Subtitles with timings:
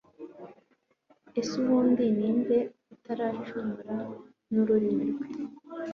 [1.39, 2.57] ese ubundi ni nde
[2.93, 3.95] utaracumura
[4.51, 5.27] n'ururimi rwe